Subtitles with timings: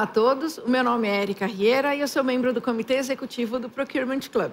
[0.00, 2.94] Olá a todos, o meu nome é Erika Riera e eu sou membro do Comitê
[2.94, 4.50] Executivo do Procurement Club.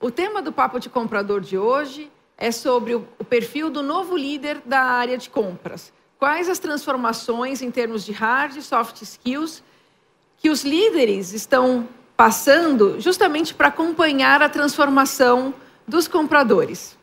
[0.00, 4.62] O tema do Papo de Comprador de hoje é sobre o perfil do novo líder
[4.64, 5.92] da área de compras.
[6.18, 9.62] Quais as transformações em termos de hard e soft skills
[10.38, 11.86] que os líderes estão
[12.16, 15.52] passando justamente para acompanhar a transformação
[15.86, 16.96] dos compradores?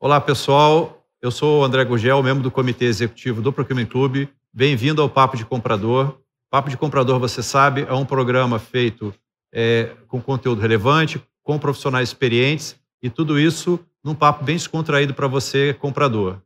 [0.00, 1.06] Olá, pessoal.
[1.22, 4.28] Eu sou o André Gugel, membro do Comitê Executivo do Procurement Club
[4.58, 6.18] Bem-vindo ao Papo de Comprador.
[6.50, 9.12] Papo de Comprador, você sabe, é um programa feito
[9.52, 15.28] é, com conteúdo relevante, com profissionais experientes e tudo isso num papo bem descontraído para
[15.28, 16.40] você, comprador.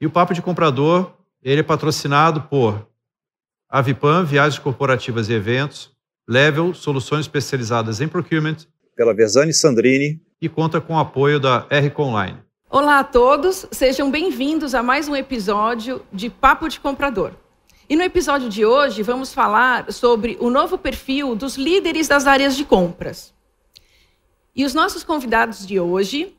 [0.00, 1.10] E o Papo de Comprador,
[1.42, 2.86] ele é patrocinado por
[3.68, 5.90] Avipam, Viagens Corporativas e Eventos,
[6.28, 8.58] Level, Soluções Especializadas em Procurement,
[8.94, 11.66] pela Versani Sandrini e conta com o apoio da
[11.98, 12.38] Online.
[12.70, 17.39] Olá a todos, sejam bem-vindos a mais um episódio de Papo de Comprador.
[17.90, 22.56] E no episódio de hoje vamos falar sobre o novo perfil dos líderes das áreas
[22.56, 23.34] de compras.
[24.54, 26.32] E os nossos convidados de hoje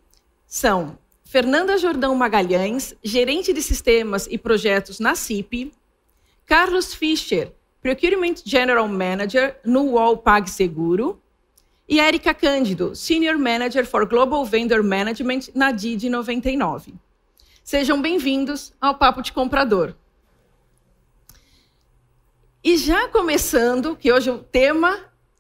[0.48, 5.74] são Fernanda Jordão Magalhães, gerente de sistemas e projetos na CIP,
[6.46, 11.22] Carlos Fischer, Procurement General Manager no UOL PagSeguro,
[11.86, 16.94] e Erika Cândido, Senior Manager for Global Vendor Management na DID 99.
[17.62, 19.94] Sejam bem-vindos ao Papo de Comprador.
[22.64, 25.00] E já começando, que hoje o tema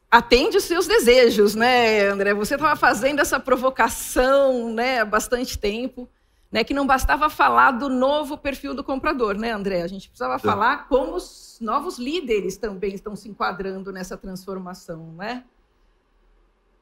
[0.10, 2.34] atende os seus desejos, né, André?
[2.34, 6.10] Você estava fazendo essa provocação né, há bastante tempo,
[6.52, 9.84] né, que não bastava falar do novo perfil do comprador, né, André?
[9.84, 10.48] A gente precisava Sim.
[10.48, 15.44] falar como os novos líderes também estão se enquadrando nessa transformação, né?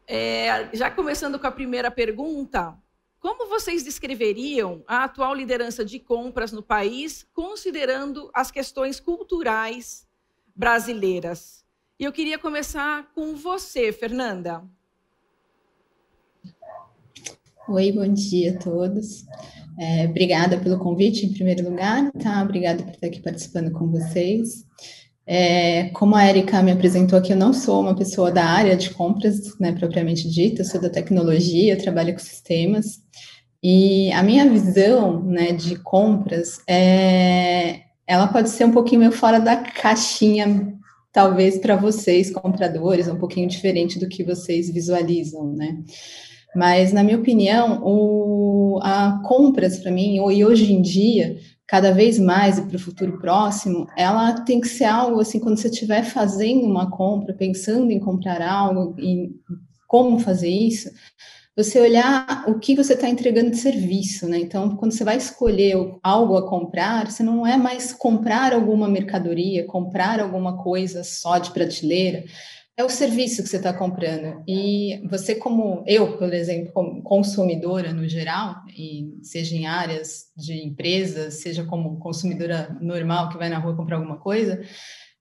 [0.07, 2.75] É, já começando com a primeira pergunta,
[3.19, 10.07] como vocês descreveriam a atual liderança de compras no país, considerando as questões culturais
[10.59, 11.63] brasileiras?
[11.97, 14.61] E eu queria começar com você, Fernanda.
[17.69, 19.23] Oi, bom dia a todos.
[19.79, 22.43] É, obrigada pelo convite, em primeiro lugar, tá?
[22.43, 24.65] Obrigada por estar aqui participando com vocês.
[25.25, 28.89] É, como a Erika me apresentou aqui, eu não sou uma pessoa da área de
[28.89, 32.99] compras, né, propriamente dita, sou da tecnologia, trabalho com sistemas,
[33.63, 39.39] e a minha visão, né, de compras, é, ela pode ser um pouquinho meio fora
[39.39, 40.73] da caixinha,
[41.11, 45.77] talvez para vocês, compradores, um pouquinho diferente do que vocês visualizam, né,
[46.55, 51.37] mas, na minha opinião, o, a compras, para mim, e hoje em dia,
[51.67, 55.57] cada vez mais e para o futuro próximo, ela tem que ser algo assim, quando
[55.57, 59.29] você estiver fazendo uma compra, pensando em comprar algo e
[59.87, 60.89] como fazer isso,
[61.63, 64.39] você olhar o que você está entregando de serviço, né?
[64.39, 69.67] Então, quando você vai escolher algo a comprar, você não é mais comprar alguma mercadoria,
[69.67, 72.23] comprar alguma coisa só de prateleira,
[72.77, 74.41] é o serviço que você está comprando.
[74.47, 80.65] E você, como eu, por exemplo, como consumidora no geral, e seja em áreas de
[80.65, 84.61] empresas, seja como consumidora normal que vai na rua comprar alguma coisa,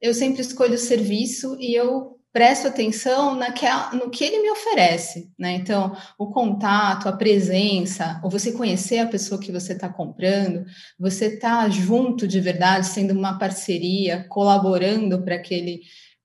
[0.01, 5.31] eu sempre escolho o serviço e eu presto atenção naquela, no que ele me oferece,
[5.39, 5.53] né?
[5.55, 10.65] Então, o contato, a presença, ou você conhecer a pessoa que você está comprando,
[10.99, 15.81] você está junto de verdade, sendo uma parceria, colaborando para aquele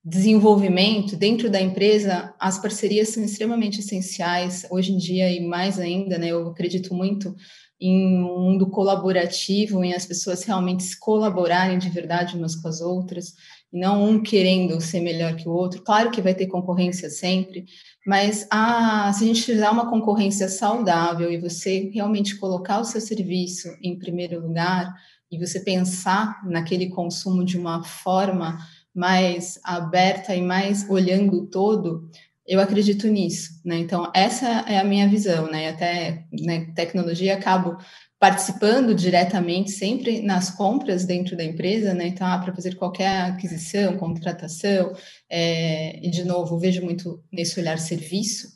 [0.06, 6.18] desenvolvimento dentro da empresa, as parcerias são extremamente essenciais hoje em dia e mais ainda,
[6.18, 6.28] né?
[6.28, 7.34] Eu acredito muito
[7.80, 12.82] em um mundo colaborativo, em as pessoas realmente se colaborarem de verdade umas com as
[12.82, 13.34] outras,
[13.74, 15.82] e não um querendo ser melhor que o outro.
[15.82, 17.66] Claro que vai ter concorrência sempre,
[18.06, 23.02] mas a, se a gente fizer uma concorrência saudável e você realmente colocar o seu
[23.02, 24.94] serviço em primeiro lugar
[25.32, 28.60] e você pensar naquele consumo de uma forma
[28.94, 32.08] mais aberta e mais olhando o todo,
[32.46, 33.78] eu acredito nisso, né?
[33.78, 35.70] Então, essa é a minha visão, né?
[35.70, 37.78] Até né, tecnologia acabo
[38.24, 42.08] participando diretamente sempre nas compras dentro da empresa, né?
[42.08, 44.94] Então, ah, para fazer qualquer aquisição, contratação,
[45.30, 48.48] é, e de novo, vejo muito nesse olhar serviço.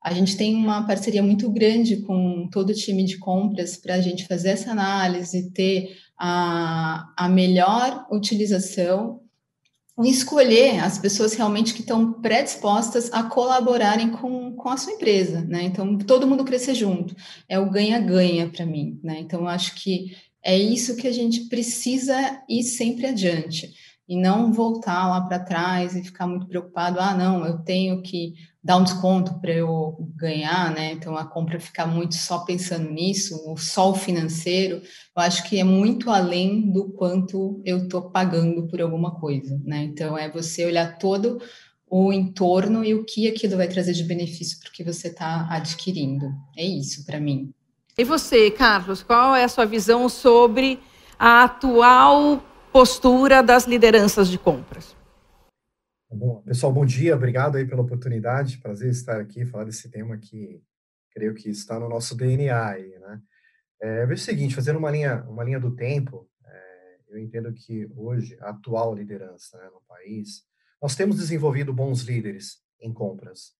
[0.00, 4.00] A gente tem uma parceria muito grande com todo o time de compras para a
[4.00, 9.22] gente fazer essa análise, ter a, a melhor utilização
[10.04, 15.62] escolher as pessoas realmente que estão predispostas a colaborarem com, com a sua empresa, né?
[15.62, 17.16] Então, todo mundo crescer junto.
[17.48, 19.18] É o ganha-ganha para mim, né?
[19.20, 20.14] Então, acho que
[20.44, 23.72] é isso que a gente precisa ir sempre adiante.
[24.08, 28.34] E não voltar lá para trás e ficar muito preocupado, ah, não, eu tenho que
[28.62, 30.92] dar um desconto para eu ganhar, né?
[30.92, 35.64] Então a compra ficar muito só pensando nisso, só o financeiro, eu acho que é
[35.64, 39.84] muito além do quanto eu estou pagando por alguma coisa, né?
[39.84, 41.40] Então é você olhar todo
[41.88, 45.46] o entorno e o que aquilo vai trazer de benefício para o que você está
[45.50, 46.32] adquirindo.
[46.56, 47.52] É isso para mim.
[47.96, 50.78] E você, Carlos, qual é a sua visão sobre
[51.18, 52.42] a atual
[52.76, 54.94] postura das lideranças de compras.
[56.10, 60.62] Bom, pessoal, bom dia, obrigado aí pela oportunidade, prazer estar aqui, falar desse tema que
[61.10, 63.22] creio que está no nosso DNA aí, né?
[63.80, 68.36] É, o seguinte, fazendo uma linha, uma linha do tempo, é, eu entendo que hoje,
[68.42, 70.44] a atual liderança né, no país,
[70.80, 73.54] nós temos desenvolvido bons líderes em compras,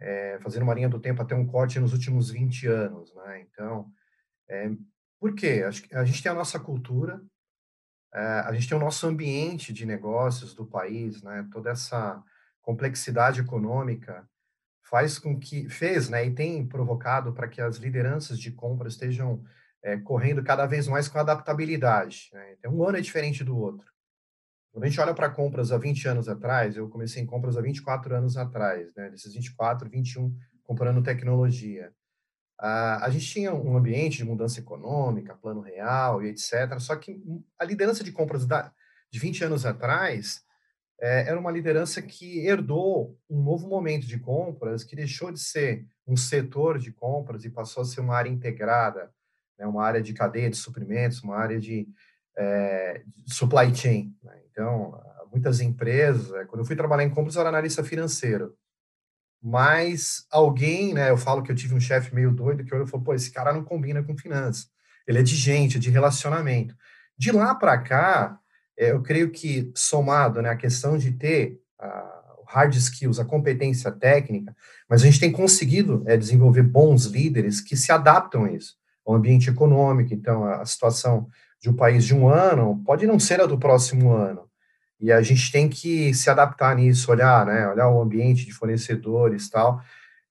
[0.00, 3.42] é, fazendo uma linha do tempo até um corte nos últimos 20 anos, né?
[3.42, 3.92] Então,
[4.48, 4.70] é,
[5.20, 5.62] por quê?
[5.92, 7.22] A gente tem a nossa cultura,
[8.12, 11.46] a gente tem o nosso ambiente de negócios do país, né?
[11.52, 12.22] Toda essa
[12.62, 14.28] complexidade econômica
[14.82, 16.24] faz com que fez, né?
[16.24, 19.44] E tem provocado para que as lideranças de compra estejam
[19.82, 22.30] é, correndo cada vez mais com adaptabilidade.
[22.32, 22.54] Né?
[22.58, 23.86] Então, um ano é diferente do outro.
[24.72, 27.60] Quando a gente olha para compras há 20 anos atrás, eu comecei em compras há
[27.60, 29.10] 24 anos atrás, né?
[29.10, 31.92] Desses 24, 21 comprando tecnologia.
[32.58, 36.78] A gente tinha um ambiente de mudança econômica, plano real e etc.
[36.80, 37.22] Só que
[37.56, 38.72] a liderança de compras da,
[39.10, 40.42] de 20 anos atrás
[41.00, 45.86] é, era uma liderança que herdou um novo momento de compras, que deixou de ser
[46.06, 49.12] um setor de compras e passou a ser uma área integrada,
[49.56, 51.88] né, uma área de cadeia de suprimentos, uma área de,
[52.36, 54.12] é, de supply chain.
[54.22, 54.42] Né?
[54.50, 55.00] Então,
[55.30, 58.56] muitas empresas, é, quando eu fui trabalhar em compras, eu era analista financeiro
[59.42, 62.90] mas alguém, né, eu falo que eu tive um chefe meio doido que olhou e
[62.90, 64.68] falou, pô, esse cara não combina com finanças,
[65.06, 66.74] ele é de gente, é de relacionamento.
[67.16, 68.38] De lá para cá,
[68.76, 73.90] é, eu creio que somado, né, a questão de ter uh, hard skills, a competência
[73.92, 74.54] técnica,
[74.88, 78.76] mas a gente tem conseguido é, desenvolver bons líderes que se adaptam a isso,
[79.06, 81.28] ao ambiente econômico, então a situação
[81.60, 84.47] de um país de um ano pode não ser a do próximo ano,
[85.00, 89.48] e a gente tem que se adaptar nisso, olhar, né, olhar o ambiente de fornecedores
[89.48, 89.80] tal.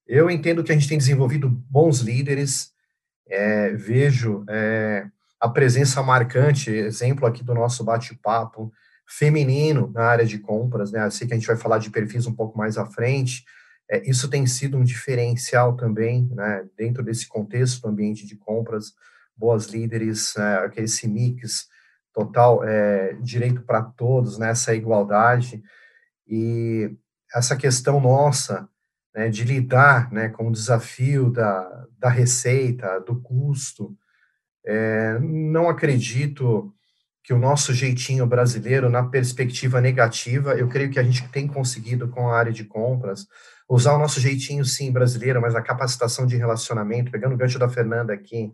[0.06, 2.72] Eu entendo que a gente tem desenvolvido bons líderes,
[3.28, 5.06] é, vejo é,
[5.40, 8.72] a presença marcante, exemplo aqui do nosso bate-papo,
[9.06, 12.34] feminino na área de compras, né, sei que a gente vai falar de perfis um
[12.34, 13.44] pouco mais à frente,
[13.90, 18.92] é, isso tem sido um diferencial também, né, dentro desse contexto do ambiente de compras,
[19.34, 21.68] boas líderes, é, esse mix
[22.12, 25.62] total é, direito para todos, nessa né, igualdade,
[26.26, 26.94] e
[27.34, 28.68] essa questão nossa
[29.14, 33.96] né, de lidar né, com o desafio da, da receita, do custo,
[34.64, 36.72] é, não acredito
[37.22, 42.08] que o nosso jeitinho brasileiro, na perspectiva negativa, eu creio que a gente tem conseguido
[42.08, 43.26] com a área de compras,
[43.68, 47.68] usar o nosso jeitinho, sim, brasileiro, mas a capacitação de relacionamento, pegando o gancho da
[47.68, 48.50] Fernanda aqui,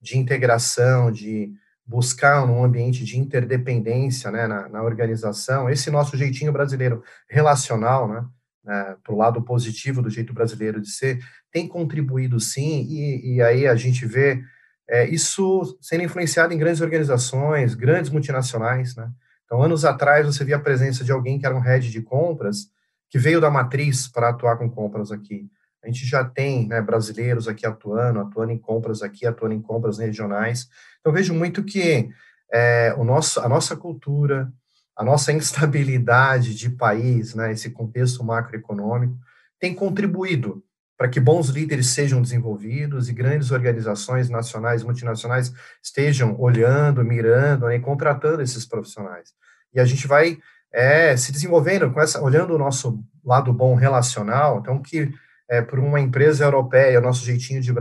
[0.00, 1.52] de integração, de
[1.88, 8.26] buscar um ambiente de interdependência né, na, na organização, esse nosso jeitinho brasileiro relacional, né,
[8.62, 11.18] né, para o lado positivo do jeito brasileiro de ser,
[11.50, 14.44] tem contribuído sim, e, e aí a gente vê
[14.86, 19.10] é, isso sendo influenciado em grandes organizações, grandes multinacionais, né?
[19.44, 22.66] Então, anos atrás, você via a presença de alguém que era um head de compras,
[23.08, 25.48] que veio da matriz para atuar com compras aqui.
[25.82, 29.98] A gente já tem né, brasileiros aqui atuando, atuando em compras aqui, atuando em compras
[29.98, 30.68] regionais.
[31.00, 32.08] Então, vejo muito que
[32.52, 34.52] é, o nosso, a nossa cultura,
[34.96, 39.16] a nossa instabilidade de país, né, esse contexto macroeconômico,
[39.60, 40.62] tem contribuído
[40.96, 47.76] para que bons líderes sejam desenvolvidos e grandes organizações nacionais, multinacionais estejam olhando, mirando né,
[47.76, 49.32] e contratando esses profissionais.
[49.72, 50.38] E a gente vai
[50.72, 55.12] é, se desenvolvendo com essa, olhando o nosso lado bom relacional, então que
[55.48, 57.72] é, por uma empresa europeia, o nosso jeitinho, de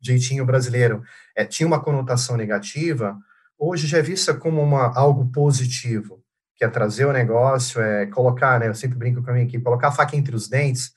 [0.00, 1.02] jeitinho brasileiro
[1.34, 3.18] é, tinha uma conotação negativa,
[3.58, 6.22] hoje já é vista como uma, algo positivo,
[6.54, 9.64] que é trazer o negócio, é colocar, né, eu sempre brinco com a minha equipe,
[9.64, 10.92] colocar a faca entre os dentes,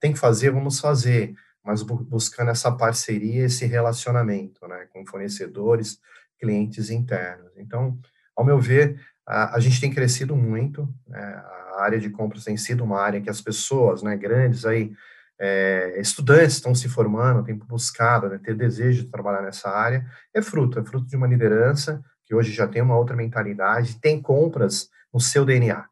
[0.00, 5.98] tem que fazer, vamos fazer, mas buscando essa parceria, esse relacionamento, né, com fornecedores,
[6.38, 7.50] clientes internos.
[7.56, 7.98] Então,
[8.36, 11.42] ao meu ver, a, a gente tem crescido muito, né,
[11.76, 14.92] a área de compras tem sido uma área que as pessoas, né, grandes aí,
[15.38, 20.40] é, estudantes estão se formando, têm buscado, né, ter desejo de trabalhar nessa área, é
[20.40, 24.88] fruto, é fruto de uma liderança que hoje já tem uma outra mentalidade, tem compras
[25.12, 25.86] no seu DNA.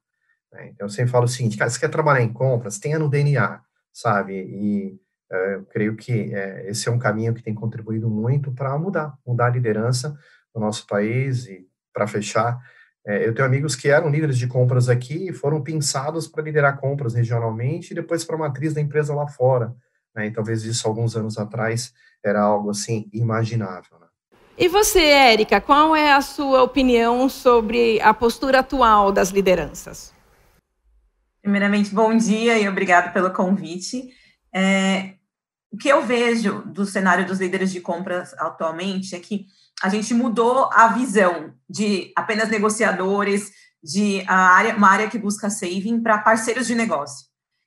[0.53, 0.69] Né?
[0.69, 3.61] Então, eu sempre falo o seguinte, cara, você quer trabalhar em compras, tenha no DNA,
[3.93, 4.35] sabe?
[4.35, 8.77] E é, eu creio que é, esse é um caminho que tem contribuído muito para
[8.79, 10.17] mudar, mudar a liderança
[10.55, 12.61] do nosso país e, para fechar,
[13.07, 16.79] É, eu tenho amigos que eram líderes de compras aqui e foram pensados para liderar
[16.79, 19.75] compras regionalmente e depois para a matriz da empresa lá fora.
[20.15, 20.27] Né?
[20.27, 21.93] E talvez isso, alguns anos atrás,
[22.25, 23.99] era algo assim imaginável.
[24.01, 24.07] Né?
[24.57, 30.15] E você, Érica, qual é a sua opinião sobre a postura atual das lideranças?
[31.43, 34.09] Primeiramente, bom dia e obrigado pelo convite.
[34.55, 35.15] É,
[35.71, 39.47] o que eu vejo do cenário dos líderes de compras atualmente é que
[39.83, 43.53] a gente mudou a visão de apenas negociadores,
[43.83, 47.27] de área, uma área que busca saving para parceiros de negócio.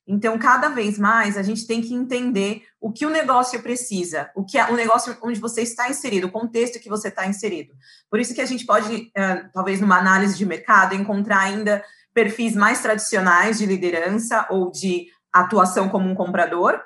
[0.10, 4.46] Então, cada vez mais a gente tem que entender o que o negócio precisa, o
[4.46, 7.74] que é o negócio onde você está inserido, o contexto que você está inserido.
[8.10, 9.12] Por isso que a gente pode,
[9.54, 11.84] talvez numa análise de mercado, encontrar ainda
[12.14, 16.82] perfis mais tradicionais de liderança ou de atuação como um comprador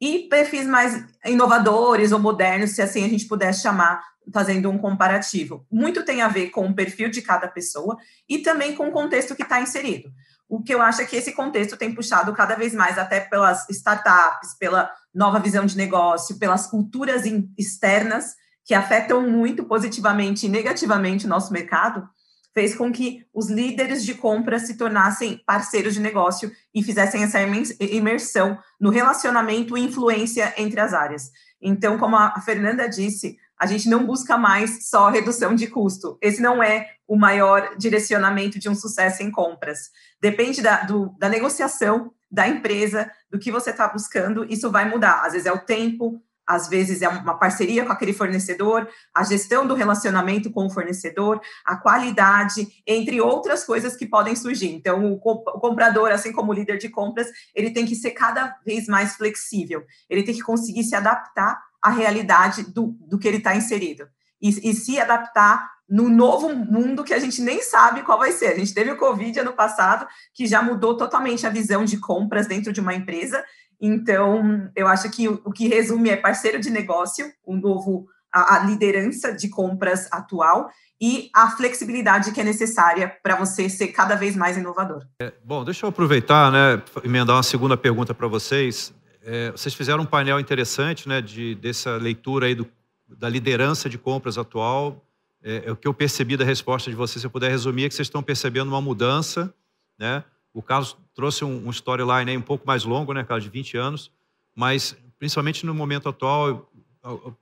[0.00, 4.02] e perfis mais inovadores ou modernos, se assim a gente puder chamar,
[4.32, 5.66] fazendo um comparativo.
[5.70, 7.96] Muito tem a ver com o perfil de cada pessoa
[8.28, 10.10] e também com o contexto que está inserido.
[10.48, 13.68] O que eu acho é que esse contexto tem puxado cada vez mais, até pelas
[13.68, 17.22] startups, pela nova visão de negócio, pelas culturas
[17.56, 22.08] externas que afetam muito positivamente e negativamente o nosso mercado,
[22.52, 27.38] fez com que os líderes de compra se tornassem parceiros de negócio e fizessem essa
[27.80, 31.30] imersão no relacionamento e influência entre as áreas.
[31.60, 36.16] Então, como a Fernanda disse, a gente não busca mais só redução de custo.
[36.22, 39.90] Esse não é o maior direcionamento de um sucesso em compras.
[40.20, 45.22] Depende da, do, da negociação da empresa, do que você está buscando, isso vai mudar.
[45.24, 49.64] Às vezes é o tempo, às vezes é uma parceria com aquele fornecedor, a gestão
[49.64, 54.74] do relacionamento com o fornecedor, a qualidade, entre outras coisas que podem surgir.
[54.74, 58.88] Então, o, comprador, assim como o líder de compras, ele tem que ser cada vez
[58.88, 63.54] mais flexível, ele tem que conseguir se adaptar à realidade do, do que ele está
[63.54, 64.08] inserido
[64.42, 68.46] e, e se adaptar no novo mundo que a gente nem sabe qual vai ser.
[68.46, 72.46] A gente teve o Covid ano passado, que já mudou totalmente a visão de compras
[72.46, 73.44] dentro de uma empresa,
[73.80, 78.58] então, eu acho que o, que resume é parceiro de negócio, o novo a, a,
[78.60, 80.70] liderança de compras atual
[81.00, 85.06] e a flexibilidade que é necessária para você ser cada vez mais inovador.
[85.20, 88.92] É, bom, deixa eu aproveitar, né, emendar uma segunda pergunta para vocês.
[89.22, 92.66] É, vocês fizeram um painel interessante, né, de dessa leitura aí do,
[93.08, 95.02] da liderança de compras atual.
[95.42, 97.88] É, é o que eu percebi da resposta de vocês, se eu puder resumir, é
[97.88, 99.52] que vocês estão percebendo uma mudança,
[99.98, 100.22] né,
[100.52, 104.10] o Carlos trouxe um, um storyline um pouco mais longo, né, Carlos, de 20 anos,
[104.54, 106.70] mas principalmente no momento atual,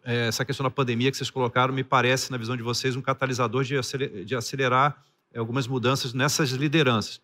[0.04, 3.02] é, essa questão da pandemia que vocês colocaram me parece, na visão de vocês, um
[3.02, 5.04] catalisador de acelerar, acelerar
[5.36, 7.20] algumas mudanças nessas lideranças.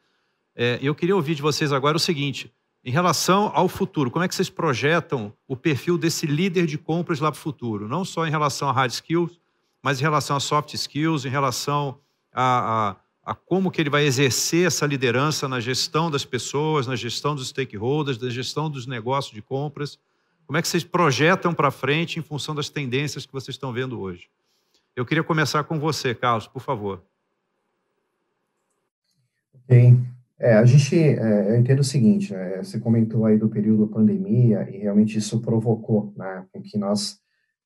[0.55, 2.53] É, eu queria ouvir de vocês agora o seguinte:
[2.85, 7.21] em relação ao futuro, como é que vocês projetam o perfil desse líder de compras
[7.21, 7.89] lá para o futuro?
[7.89, 9.41] Não só em relação a hard skills,
[9.83, 11.99] mas em relação a soft skills, em relação
[12.33, 17.35] a a como que ele vai exercer essa liderança na gestão das pessoas, na gestão
[17.35, 19.99] dos stakeholders, na gestão dos negócios de compras.
[20.47, 23.99] Como é que vocês projetam para frente em função das tendências que vocês estão vendo
[23.99, 24.29] hoje?
[24.95, 27.03] Eu queria começar com você, Carlos, por favor.
[29.55, 29.97] Ok.
[30.39, 34.69] É, a gente, é, eu entendo o seguinte, né, você comentou aí do período pandemia
[34.71, 37.19] e realmente isso provocou, né, com que nós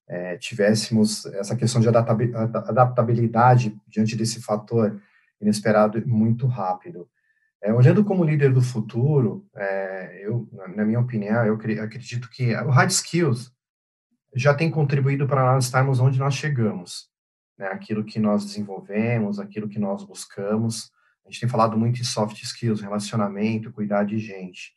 [0.07, 5.00] é, tivéssemos essa questão de adaptabilidade diante desse fator
[5.40, 7.09] inesperado e muito rápido.
[7.62, 12.71] É, olhando como líder do futuro, é, eu, na minha opinião, eu acredito que o
[12.71, 13.52] hard skills
[14.35, 17.09] já tem contribuído para nós estarmos onde nós chegamos,
[17.59, 17.66] né?
[17.68, 20.90] Aquilo que nós desenvolvemos, aquilo que nós buscamos.
[21.25, 24.73] A gente tem falado muito em soft skills, relacionamento, cuidar de gente.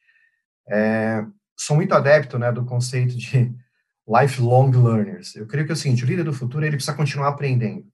[0.67, 1.25] É,
[1.55, 3.53] sou muito adepto, né, do conceito de
[4.07, 5.35] lifelong learners.
[5.35, 7.85] Eu creio que seguinte, o líder do futuro ele precisa continuar aprendendo.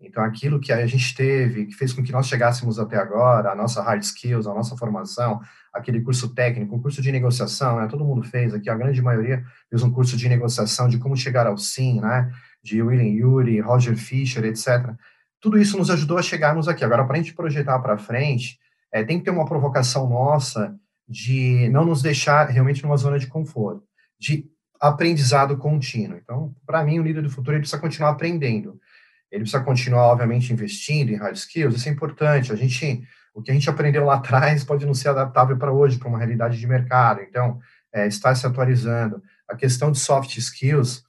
[0.00, 3.54] Então, aquilo que a gente teve, que fez com que nós chegássemos até agora, a
[3.54, 5.40] nossa hard skills, a nossa formação,
[5.72, 7.88] aquele curso técnico, um curso de negociação, né?
[7.88, 11.48] Todo mundo fez aqui, a grande maioria fez um curso de negociação, de como chegar
[11.48, 12.32] ao sim, né?
[12.62, 14.94] De William Yuri, Roger Fisher, etc.
[15.40, 16.84] Tudo isso nos ajudou a chegarmos aqui.
[16.84, 18.58] Agora, para a gente projetar para frente,
[18.92, 20.76] é, tem que ter uma provocação nossa
[21.08, 23.82] de não nos deixar realmente numa zona de conforto,
[24.18, 24.46] de
[24.80, 26.18] aprendizado contínuo.
[26.22, 28.78] Então, para mim, o líder do futuro ele precisa continuar aprendendo
[29.30, 32.52] ele precisa continuar, obviamente, investindo em hard skills, isso é importante.
[32.52, 33.02] A gente,
[33.34, 36.18] o que a gente aprendeu lá atrás pode não ser adaptável para hoje, para uma
[36.18, 37.20] realidade de mercado.
[37.20, 37.60] Então,
[37.92, 39.22] é, está se atualizando.
[39.48, 41.04] A questão de soft skills,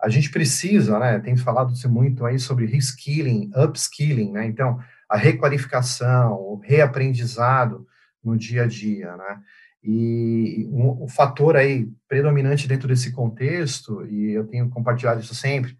[0.00, 4.78] a gente precisa, né, tem falado muito aí sobre reskilling, upskilling, né, então,
[5.08, 7.86] a requalificação, o reaprendizado
[8.22, 9.40] no dia a dia, né,
[9.82, 15.76] e um, o fator aí predominante dentro desse contexto, e eu tenho compartilhado isso sempre,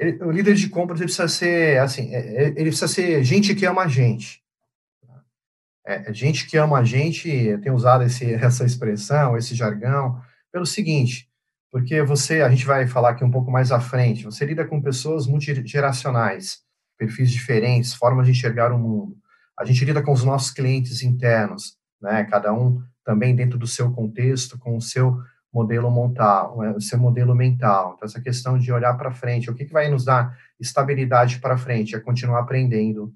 [0.00, 3.54] ele, o líder de compras ele precisa ser assim, é, é, ele precisa ser gente
[3.54, 4.42] que ama a gente.
[5.86, 7.28] É, é, gente que ama a gente,
[7.58, 10.18] tem usado esse, essa expressão, esse jargão,
[10.50, 11.28] pelo seguinte,
[11.70, 14.80] porque você, a gente vai falar aqui um pouco mais à frente, você lida com
[14.80, 16.60] pessoas multigeracionais,
[16.98, 19.16] perfis diferentes, formas de enxergar o mundo.
[19.58, 22.24] A gente lida com os nossos clientes internos, né?
[22.24, 25.18] Cada um também dentro do seu contexto, com o seu
[25.52, 27.94] modelo mental, né, o seu modelo mental.
[27.96, 31.58] Então, essa questão de olhar para frente, o que, que vai nos dar estabilidade para
[31.58, 31.96] frente?
[31.96, 33.12] É continuar aprendendo,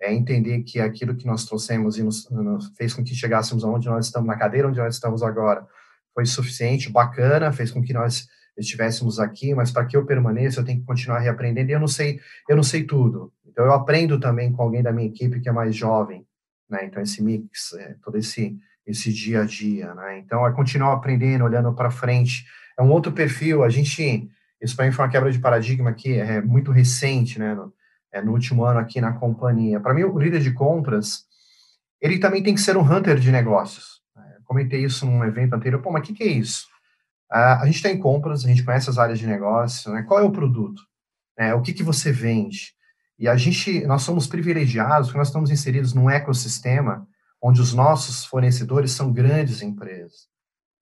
[0.00, 3.88] é entender que aquilo que nós trouxemos e nos, nos, fez com que chegássemos aonde
[3.88, 5.66] nós estamos, na cadeira onde nós estamos agora,
[6.14, 10.64] foi suficiente, bacana, fez com que nós estivéssemos aqui, mas para que eu permaneça, eu
[10.64, 13.32] tenho que continuar reaprendendo, e eu não sei, eu não sei tudo.
[13.46, 16.26] Então, eu aprendo também com alguém da minha equipe que é mais jovem,
[16.68, 16.84] né?
[16.84, 18.58] Então, esse mix, é, todo esse,
[18.88, 20.18] esse dia a dia, né?
[20.18, 22.46] Então, é continuar aprendendo, olhando para frente.
[22.78, 24.28] É um outro perfil, a gente,
[24.60, 27.54] isso para mim foi uma quebra de paradigma aqui, é muito recente, né?
[27.54, 27.72] No,
[28.10, 29.78] é, no último ano aqui na companhia.
[29.78, 31.24] Para mim, o líder de compras,
[32.00, 34.00] ele também tem que ser um hunter de negócios.
[34.16, 36.66] É, comentei isso num evento anterior, pô, mas o que, que é isso?
[37.30, 40.02] Uh, a gente tem compras, a gente conhece as áreas de negócio, né?
[40.02, 40.80] Qual é o produto?
[41.38, 42.72] É, o que, que você vende?
[43.18, 47.06] E a gente, nós somos privilegiados porque nós estamos inseridos num ecossistema
[47.40, 50.28] onde os nossos fornecedores são grandes empresas.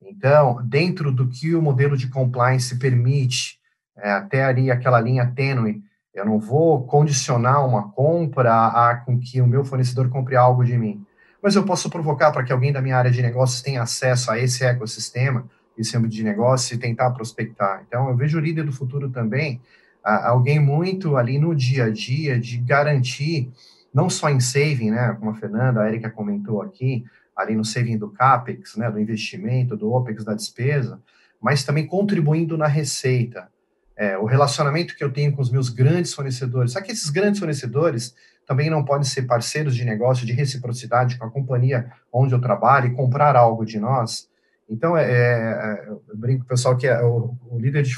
[0.03, 3.59] Então, dentro do que o modelo de compliance permite,
[3.97, 5.83] é, até ali aquela linha tênue,
[6.15, 10.77] eu não vou condicionar uma compra a com que o meu fornecedor compre algo de
[10.77, 11.05] mim,
[11.43, 14.39] mas eu posso provocar para que alguém da minha área de negócios tenha acesso a
[14.39, 15.47] esse ecossistema,
[15.77, 17.85] esse âmbito de negócio e tentar prospectar.
[17.87, 19.61] Então, eu vejo o líder do futuro também,
[20.03, 23.53] alguém muito ali no dia a dia de garantir
[23.97, 27.03] não só em saving, né, como a Fernanda, a Erika comentou aqui,
[27.35, 31.01] ali no saving do CAPEX, né, do investimento, do OPEX da despesa,
[31.41, 33.49] mas também contribuindo na receita.
[33.97, 37.39] É, o relacionamento que eu tenho com os meus grandes fornecedores, só que esses grandes
[37.39, 38.15] fornecedores
[38.47, 42.89] também não podem ser parceiros de negócio, de reciprocidade com a companhia onde eu trabalho
[42.89, 44.29] e comprar algo de nós.
[44.69, 47.97] Então, é, é, eu brinco com o pessoal que é, o, o líder de,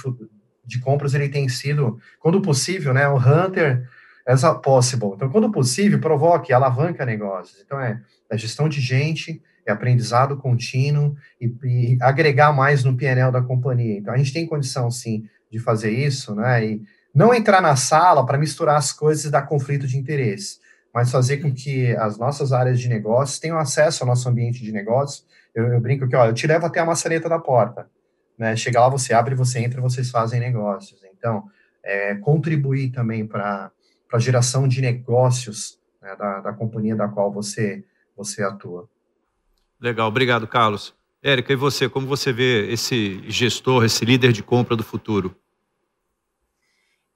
[0.64, 3.84] de compras, ele tem sido, quando possível, né, o hunter
[4.32, 5.12] as possible.
[5.14, 7.62] Então, quando possível, provoque, alavanca negócios.
[7.64, 13.32] Então, é, é gestão de gente, é aprendizado contínuo e, e agregar mais no PNL
[13.32, 13.98] da companhia.
[13.98, 16.64] Então, a gente tem condição, sim, de fazer isso, né?
[16.64, 16.82] E
[17.14, 20.58] não entrar na sala para misturar as coisas e dar conflito de interesse,
[20.92, 24.72] mas fazer com que as nossas áreas de negócios tenham acesso ao nosso ambiente de
[24.72, 25.24] negócio.
[25.54, 27.88] Eu, eu brinco que, ó, eu te levo até a maçaneta da porta,
[28.38, 28.54] né?
[28.56, 31.00] Chega lá, você abre, você entra, vocês fazem negócios.
[31.16, 31.44] Então,
[31.82, 33.70] é, contribuir também para
[34.08, 37.84] para a geração de negócios né, da, da companhia da qual você,
[38.16, 38.88] você atua.
[39.80, 40.94] Legal, obrigado, Carlos.
[41.22, 45.36] Érica, e você, como você vê esse gestor, esse líder de compra do futuro?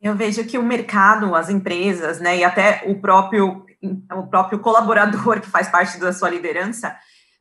[0.01, 3.65] Eu vejo que o mercado, as empresas, né, e até o próprio,
[4.13, 6.97] o próprio colaborador que faz parte da sua liderança,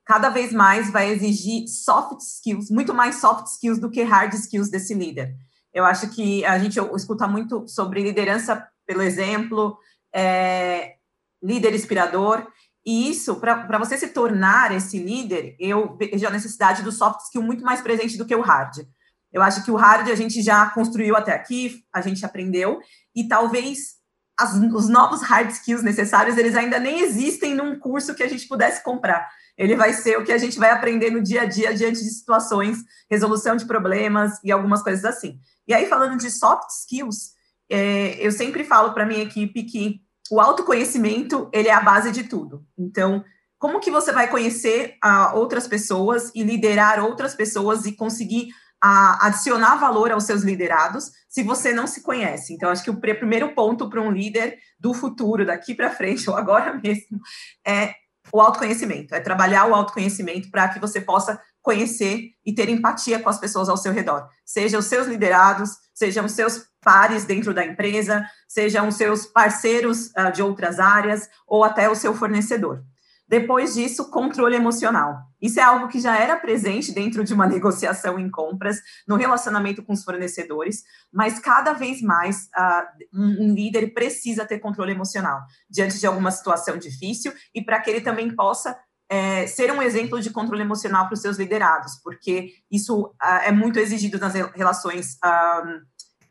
[0.05, 4.69] cada vez mais vai exigir soft skills, muito mais soft skills do que hard skills
[4.69, 5.35] desse líder.
[5.73, 9.77] Eu acho que a gente escuta muito sobre liderança pelo exemplo,
[10.13, 10.95] é,
[11.41, 12.45] líder inspirador.
[12.85, 17.41] E isso, para você se tornar esse líder, eu vejo a necessidade do soft skill
[17.41, 18.85] muito mais presente do que o hard.
[19.31, 22.81] Eu acho que o hard a gente já construiu até aqui, a gente aprendeu,
[23.15, 23.95] e talvez
[24.37, 28.45] as, os novos hard skills necessários, eles ainda nem existem num curso que a gente
[28.45, 29.29] pudesse comprar.
[29.57, 32.09] Ele vai ser o que a gente vai aprender no dia a dia diante de
[32.09, 35.39] situações, resolução de problemas e algumas coisas assim.
[35.65, 37.39] E aí, falando de soft skills,
[37.71, 42.23] é, eu sempre falo para minha equipe que o autoconhecimento ele é a base de
[42.23, 42.65] tudo.
[42.77, 43.23] Então,
[43.57, 48.49] como que você vai conhecer uh, outras pessoas e liderar outras pessoas e conseguir
[48.83, 52.53] uh, adicionar valor aos seus liderados se você não se conhece?
[52.53, 56.35] Então, acho que o primeiro ponto para um líder do futuro, daqui para frente ou
[56.35, 57.19] agora mesmo,
[57.65, 57.93] é
[58.33, 63.29] o autoconhecimento, é trabalhar o autoconhecimento para que você possa conhecer e ter empatia com
[63.29, 67.63] as pessoas ao seu redor, seja os seus liderados, sejam os seus pares dentro da
[67.63, 72.83] empresa, sejam os seus parceiros uh, de outras áreas ou até o seu fornecedor.
[73.31, 75.19] Depois disso, controle emocional.
[75.41, 79.81] Isso é algo que já era presente dentro de uma negociação em compras, no relacionamento
[79.81, 85.97] com os fornecedores, mas cada vez mais uh, um, líder precisa ter controle emocional diante
[85.97, 88.77] de alguma situação difícil e para que ele também possa
[89.11, 93.51] é, ser um exemplo de controle emocional para os seus liderados, porque isso uh, é
[93.51, 95.17] muito exigido nas relações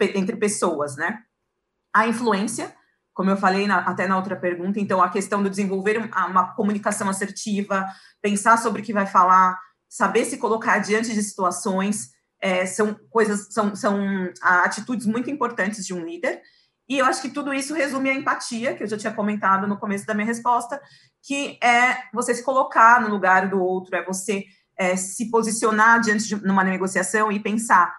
[0.00, 1.18] entre pessoas, né?
[1.94, 2.74] A influência,
[3.12, 6.54] como eu falei na, até na outra pergunta, então a questão do desenvolver uma, uma
[6.54, 7.86] comunicação assertiva,
[8.22, 13.52] pensar sobre o que vai falar, saber se colocar diante de situações, é, são coisas,
[13.52, 14.00] são, são
[14.40, 16.40] atitudes muito importantes de um líder.
[16.90, 19.78] E eu acho que tudo isso resume a empatia, que eu já tinha comentado no
[19.78, 20.82] começo da minha resposta,
[21.22, 24.44] que é você se colocar no lugar do outro, é você
[24.76, 27.96] é, se posicionar diante de uma negociação e pensar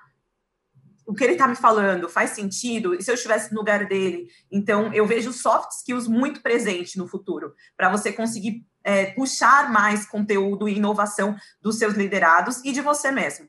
[1.08, 2.93] o que ele está me falando faz sentido?
[2.93, 4.27] E se eu estivesse no lugar dele?
[4.51, 10.06] Então, eu vejo soft skills muito presente no futuro, para você conseguir é, puxar mais
[10.06, 13.47] conteúdo e inovação dos seus liderados e de você mesmo.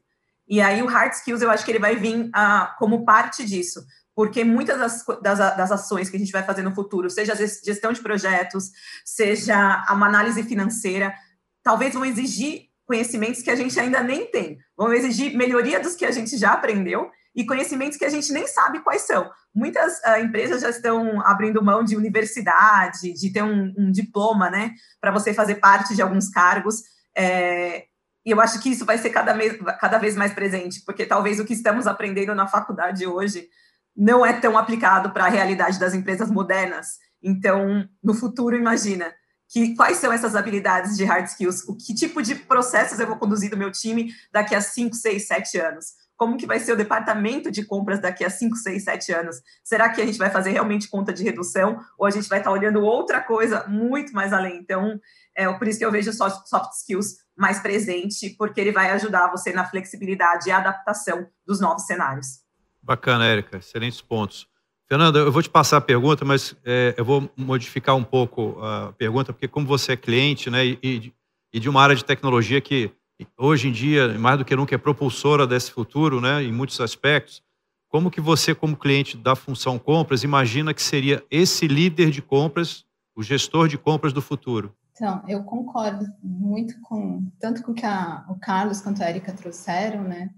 [0.48, 3.81] E aí, o hard skills, eu acho que ele vai vir ah, como parte disso
[4.14, 7.37] porque muitas das, das, das, ações que a gente vai fazer no futuro, seja a
[7.37, 8.70] gestão de projetos,
[9.05, 11.14] seja uma análise financeira,
[11.62, 16.05] talvez vão exigir conhecimentos que a gente ainda nem tem, vão exigir melhoria dos que
[16.05, 19.31] a gente já aprendeu e conhecimentos que a gente nem sabe quais são.
[19.55, 24.72] Muitas uh, empresas já estão abrindo mão de universidade, de ter um, um diploma, né,
[25.01, 26.83] para você fazer parte de alguns cargos.
[27.16, 27.87] É,
[28.25, 29.35] e eu acho que isso vai ser cada
[29.79, 33.48] cada vez mais presente, porque talvez o que estamos aprendendo na faculdade hoje
[33.96, 36.98] não é tão aplicado para a realidade das empresas modernas.
[37.22, 39.12] Então, no futuro, imagina
[39.48, 43.16] que quais são essas habilidades de hard skills, o que tipo de processos eu vou
[43.16, 45.87] conduzir do meu time daqui a 5, 6, 7 anos.
[46.16, 49.42] Como que vai ser o departamento de compras daqui a 5, 6, 7 anos?
[49.62, 52.50] Será que a gente vai fazer realmente conta de redução ou a gente vai estar
[52.50, 54.57] olhando outra coisa muito mais além?
[54.57, 54.98] Então,
[55.37, 59.31] é por isso que eu vejo soft, soft skills mais presente, porque ele vai ajudar
[59.31, 62.41] você na flexibilidade e adaptação dos novos cenários.
[62.83, 63.59] Bacana, Érica.
[63.59, 64.47] Excelentes pontos.
[64.88, 68.92] Fernanda, eu vou te passar a pergunta, mas é, eu vou modificar um pouco a
[68.92, 71.12] pergunta, porque como você é cliente né, e,
[71.53, 72.90] e, de uma área de tecnologia que
[73.38, 77.42] hoje em dia, mais do que nunca, é propulsora desse futuro, né, em muitos aspectos,
[77.88, 82.85] como que você, como cliente da função compras, imagina que seria esse líder de compras,
[83.14, 84.75] o gestor de compras do futuro?
[84.95, 89.33] Então, eu concordo muito com tanto com o que a, o Carlos quanto a Erika
[89.33, 90.31] trouxeram, né?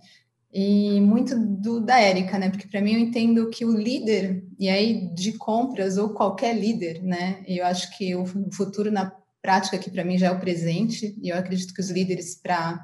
[0.56, 2.48] E muito do da Érica, né?
[2.48, 7.02] Porque para mim eu entendo que o líder, e aí de compras ou qualquer líder,
[7.02, 7.42] né?
[7.44, 9.12] Eu acho que o futuro na
[9.42, 12.80] prática aqui para mim já é o presente, e eu acredito que os líderes para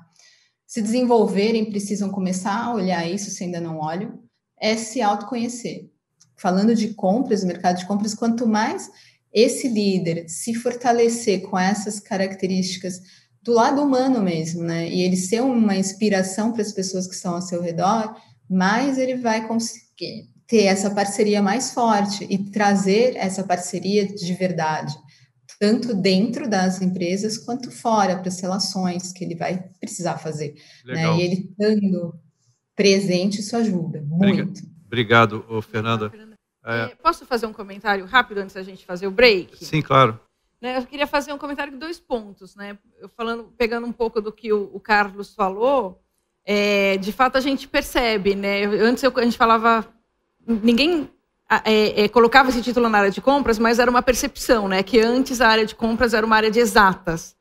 [0.67, 4.21] se desenvolverem precisam começar a olhar isso se ainda não olham,
[4.61, 5.91] é se autoconhecer.
[6.37, 8.91] Falando de compras, mercado de compras, quanto mais
[9.33, 13.01] esse líder se fortalecer com essas características
[13.43, 14.89] do lado humano mesmo, né?
[14.89, 18.15] E ele ser uma inspiração para as pessoas que estão ao seu redor,
[18.49, 24.93] mais ele vai conseguir ter essa parceria mais forte e trazer essa parceria de verdade,
[25.61, 30.55] tanto dentro das empresas quanto fora para as relações que ele vai precisar fazer.
[30.85, 31.17] Né?
[31.17, 32.15] E ele estando
[32.75, 34.61] presente, isso ajuda muito.
[34.87, 36.13] Obrigado, Fernanda.
[36.65, 36.89] É...
[36.97, 39.65] Posso fazer um comentário rápido antes da gente fazer o break?
[39.65, 40.19] Sim, claro.
[40.61, 42.77] Né, eu queria fazer um comentário de dois pontos, né?
[43.17, 46.03] Falando, pegando um pouco do que o, o Carlos falou,
[46.45, 48.65] é, de fato a gente percebe, né?
[48.65, 49.89] Antes eu, a gente falava,
[50.47, 51.11] ninguém
[51.65, 54.83] é, é, colocava esse título na área de compras, mas era uma percepção, né?
[54.83, 57.35] Que antes a área de compras era uma área de exatas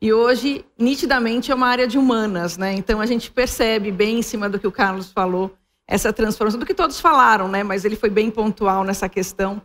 [0.00, 2.72] e hoje nitidamente é uma área de humanas, né?
[2.72, 5.54] Então a gente percebe bem em cima do que o Carlos falou
[5.86, 7.62] essa transformação, do que todos falaram, né?
[7.62, 9.60] Mas ele foi bem pontual nessa questão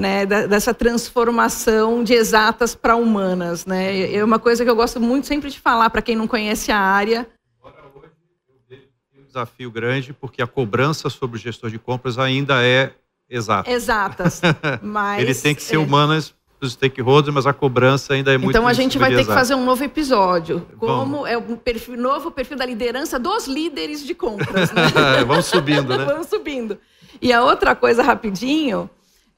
[0.00, 3.66] né, dessa transformação de exatas para humanas.
[3.66, 4.12] Né?
[4.14, 6.78] É uma coisa que eu gosto muito sempre de falar para quem não conhece a
[6.78, 7.28] área.
[7.62, 12.92] Hoje, um desafio grande, porque a cobrança sobre o gestor de compras ainda é
[13.28, 13.70] exata.
[13.70, 14.40] Exatas.
[14.82, 15.78] Mas, Ele tem que ser é...
[15.78, 19.32] humanas dos stakeholders, mas a cobrança ainda é muito Então a gente vai ter que
[19.32, 20.66] fazer um novo episódio.
[20.76, 21.30] Como Vamos.
[21.30, 24.70] é um perfil, novo perfil da liderança dos líderes de compras.
[24.70, 24.82] Né?
[25.26, 26.04] Vamos subindo, né?
[26.04, 26.78] Vamos subindo.
[27.22, 28.90] E a outra coisa, rapidinho,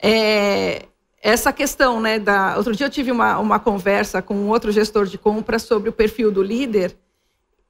[0.02, 0.86] é,
[1.22, 2.56] essa questão, né, da...
[2.56, 5.92] Outro dia eu tive uma, uma conversa com um outro gestor de compra sobre o
[5.92, 6.96] perfil do líder,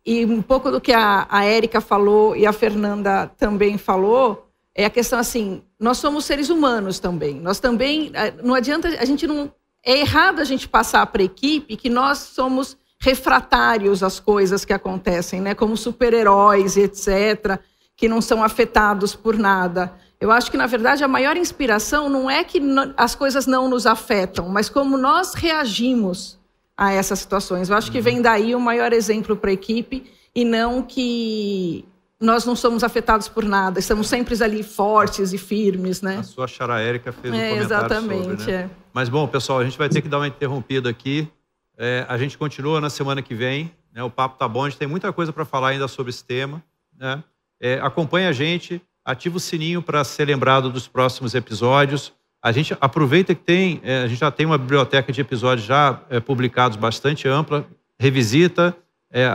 [0.05, 4.85] e um pouco do que a, a Érica falou e a Fernanda também falou, é
[4.85, 9.27] a questão assim, nós somos seres humanos também, nós também, eh, não adianta, a gente
[9.27, 9.53] não,
[9.85, 14.73] é errado a gente passar para a equipe que nós somos refratários às coisas que
[14.73, 17.61] acontecem, né, como super-heróis, etc.,
[17.97, 19.93] que não são afetados por nada.
[20.23, 22.63] Eu acho que, na verdade, a maior inspiração não é que
[22.97, 26.39] as coisas não nos afetam, mas como nós reagimos
[26.77, 27.69] a essas situações.
[27.69, 31.85] Eu acho que vem daí o maior exemplo para a equipe e não que
[32.21, 36.19] nós não somos afetados por nada, estamos sempre ali fortes e firmes, né?
[36.19, 38.63] A sua Chara Érica fez um é, comentário exatamente, sobre, né?
[38.63, 38.71] é.
[38.95, 41.29] Mas, bom, pessoal, a gente vai ter que dar uma interrompida aqui.
[41.77, 43.73] É, a gente continua na semana que vem.
[43.93, 44.05] Né?
[44.05, 46.63] O papo tá bom, a gente tem muita coisa para falar ainda sobre esse tema.
[46.97, 47.25] Né?
[47.61, 52.13] É, acompanhe a gente ativa o sininho para ser lembrado dos próximos episódios.
[52.43, 56.01] A gente aproveita que tem, é, a gente já tem uma biblioteca de episódios já
[56.11, 57.67] é, publicados bastante ampla,
[57.99, 58.77] revisita,
[59.11, 59.29] é,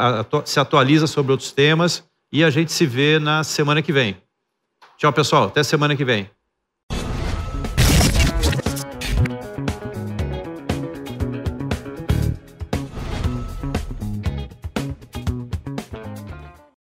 [0.45, 4.17] se atualiza sobre outros temas e a gente se vê na semana que vem.
[4.97, 5.45] Tchau, pessoal.
[5.45, 6.30] Até semana que vem.